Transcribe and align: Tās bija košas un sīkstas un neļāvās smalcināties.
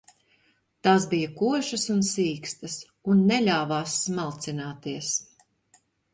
Tās 0.85 1.03
bija 1.11 1.27
košas 1.41 1.83
un 1.97 2.01
sīkstas 2.13 2.79
un 3.15 3.23
neļāvās 3.33 4.01
smalcināties. 4.09 5.13